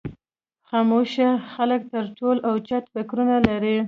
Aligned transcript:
خاموشه 0.69 1.29
خلک 1.53 1.81
تر 1.93 2.03
ټولو 2.17 2.39
اوچت 2.49 2.83
فکرونه 2.93 3.35
لري. 3.47 3.77